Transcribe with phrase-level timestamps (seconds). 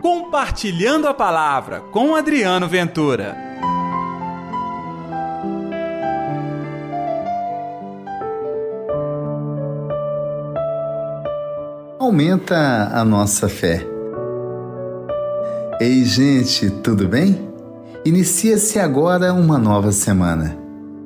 [0.00, 3.36] Compartilhando a Palavra com Adriano Ventura.
[11.98, 13.84] Aumenta a nossa fé.
[15.80, 17.50] Ei, gente, tudo bem?
[18.04, 20.56] Inicia-se agora uma nova semana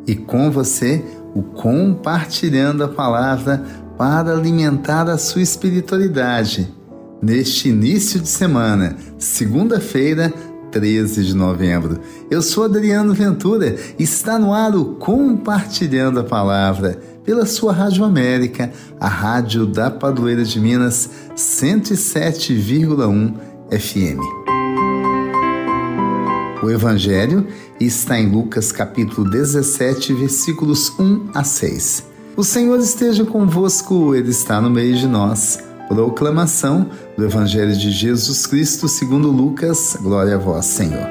[0.06, 1.02] e com você
[1.34, 3.64] o Compartilhando a Palavra
[3.96, 6.81] para alimentar a sua espiritualidade
[7.22, 10.34] neste início de semana, segunda-feira,
[10.72, 12.00] 13 de novembro.
[12.28, 18.04] Eu sou Adriano Ventura e está no ar o Compartilhando a Palavra pela sua Rádio
[18.04, 23.34] América, a rádio da Padroeira de Minas, 107,1
[23.70, 24.18] FM.
[26.62, 27.46] O Evangelho
[27.78, 32.06] está em Lucas capítulo 17, versículos 1 a 6.
[32.36, 35.71] O Senhor esteja convosco, Ele está no meio de nós.
[35.95, 36.88] Proclamação
[37.19, 39.95] do Evangelho de Jesus Cristo segundo Lucas.
[40.01, 41.07] Glória a vós, Senhor.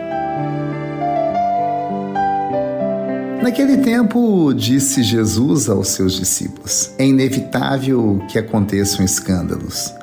[3.44, 9.94] Naquele tempo, disse Jesus aos seus discípulos: É inevitável que aconteçam escândalos,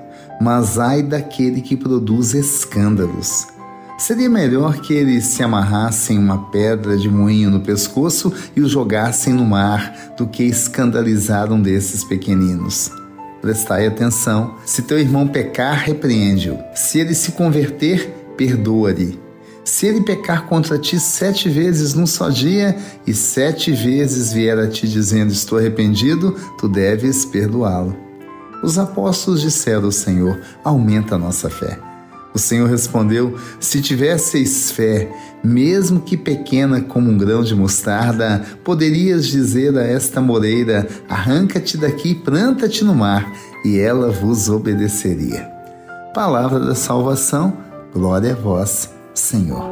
[0.41, 3.49] mas ai daquele que produz escândalos.
[3.99, 9.35] Seria melhor que eles se amarrassem uma pedra de moinho no pescoço e o jogassem
[9.35, 12.93] no mar do que escandalizar um desses pequeninos.
[13.41, 14.57] Prestai atenção.
[14.65, 16.59] Se teu irmão pecar, repreende-o.
[16.75, 19.19] Se ele se converter, perdoa-lhe.
[19.65, 24.67] Se ele pecar contra ti sete vezes num só dia e sete vezes vier a
[24.67, 27.95] ti dizendo estou arrependido, tu deves perdoá-lo.
[28.63, 31.88] Os apóstolos disseram ao Senhor: aumenta a nossa fé.
[32.39, 35.11] O Senhor respondeu: Se tivesseis fé,
[35.43, 42.11] mesmo que pequena como um grão de mostarda, poderias dizer a esta moreira: Arranca-te daqui
[42.11, 43.29] e planta-te no mar,
[43.65, 45.51] e ela vos obedeceria.
[46.15, 47.55] Palavra da salvação,
[47.93, 49.69] glória a vós, Senhor.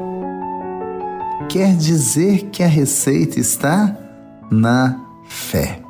[1.49, 3.97] Quer dizer que a receita está
[4.51, 5.81] na fé.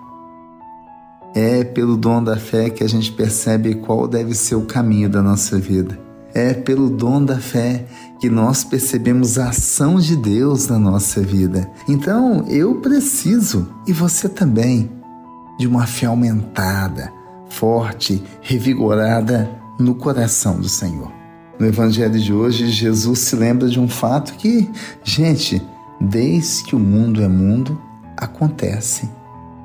[1.34, 5.22] É pelo dom da fé que a gente percebe qual deve ser o caminho da
[5.22, 6.04] nossa vida
[6.36, 7.86] é pelo dom da fé
[8.20, 11.70] que nós percebemos a ação de Deus na nossa vida.
[11.88, 14.90] Então eu preciso, e você também,
[15.58, 17.10] de uma fé aumentada,
[17.48, 21.10] forte, revigorada no coração do Senhor.
[21.58, 24.70] No Evangelho de hoje, Jesus se lembra de um fato que,
[25.02, 25.62] gente,
[25.98, 27.80] desde que o mundo é mundo,
[28.14, 29.08] acontecem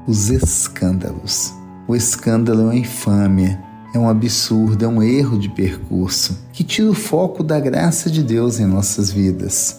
[0.08, 1.54] os escândalos.
[1.86, 6.90] O escândalo é uma infâmia é um absurdo, é um erro de percurso que tira
[6.90, 9.78] o foco da graça de Deus em nossas vidas.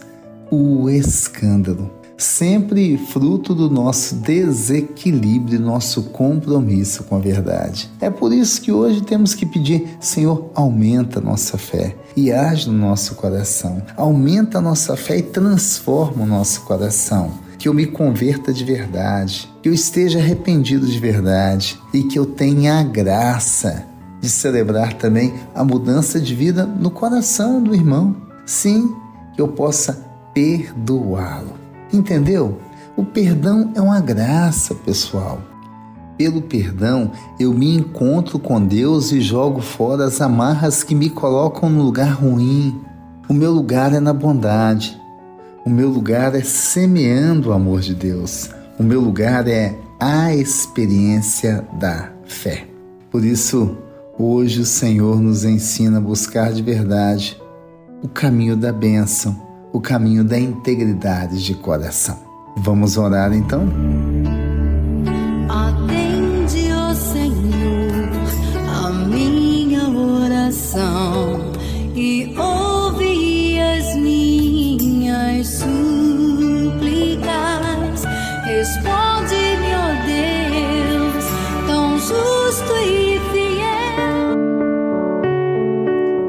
[0.51, 7.89] O escândalo, sempre fruto do nosso desequilíbrio, nosso compromisso com a verdade.
[7.99, 12.69] É por isso que hoje temos que pedir: Senhor, aumenta a nossa fé e age
[12.69, 13.81] no nosso coração.
[13.97, 19.49] Aumenta a nossa fé e transforma o nosso coração que eu me converta de verdade,
[19.61, 23.85] que eu esteja arrependido de verdade e que eu tenha a graça
[24.23, 28.15] de celebrar também a mudança de vida no coração do irmão.
[28.45, 28.95] Sim,
[29.35, 29.99] que eu possa
[30.33, 31.55] perdoá-lo.
[31.91, 32.57] Entendeu?
[32.95, 35.41] O perdão é uma graça, pessoal.
[36.17, 41.69] Pelo perdão, eu me encontro com Deus e jogo fora as amarras que me colocam
[41.69, 42.79] no lugar ruim.
[43.27, 44.97] O meu lugar é na bondade.
[45.65, 48.49] O meu lugar é semeando o amor de Deus.
[48.79, 52.67] O meu lugar é a experiência da fé.
[53.11, 53.77] Por isso,
[54.25, 57.37] Hoje o Senhor nos ensina a buscar de verdade
[58.01, 59.35] o caminho da bênção,
[59.73, 62.17] o caminho da integridade de coração.
[62.55, 63.67] Vamos orar então?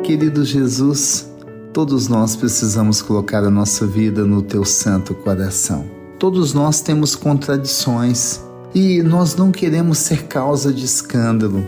[0.04, 1.26] Querido Jesus,
[1.72, 5.86] todos nós precisamos colocar a nossa vida no teu santo coração.
[6.18, 8.38] Todos nós temos contradições
[8.74, 11.64] e nós não queremos ser causa de escândalo,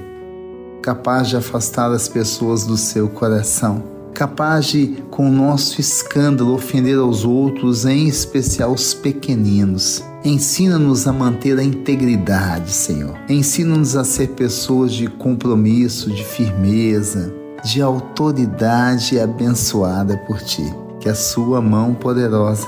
[0.82, 6.98] capaz de afastar as pessoas do seu coração, capaz de, com o nosso escândalo, ofender
[6.98, 10.04] aos outros, em especial os pequeninos.
[10.22, 13.16] Ensina-nos a manter a integridade, Senhor.
[13.30, 17.32] Ensina-nos a ser pessoas de compromisso, de firmeza,
[17.66, 20.72] de autoridade abençoada por ti.
[21.00, 22.66] Que a sua mão poderosa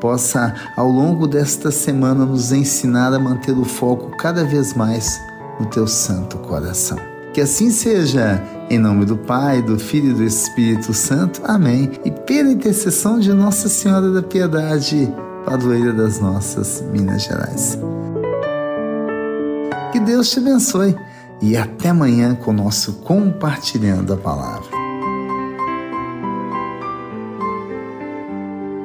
[0.00, 5.20] possa, ao longo desta semana, nos ensinar a manter o foco cada vez mais
[5.60, 6.98] no teu santo coração.
[7.32, 11.42] Que assim seja, Em nome do Pai, do Filho e do Espírito Santo.
[11.44, 11.92] Amém.
[12.04, 15.12] E pela intercessão de Nossa Senhora da Piedade,
[15.44, 17.78] padroeira das nossas Minas Gerais.
[19.92, 20.96] Que Deus te abençoe
[21.42, 24.70] e até amanhã com o nosso Compartilhando a Palavra.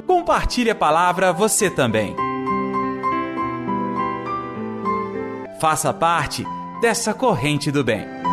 [0.07, 2.15] Compartilhe a palavra você também.
[5.61, 6.43] Faça parte
[6.81, 8.26] dessa corrente do bem.